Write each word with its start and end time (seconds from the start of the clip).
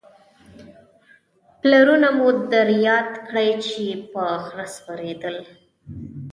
پلرونه 1.61 2.09
مو 2.17 2.27
در 2.51 2.67
یاد 2.87 3.09
کړئ 3.27 3.49
چې 3.67 3.83
په 4.11 4.23
خره 4.45 4.65
سپرېدل 4.75 5.37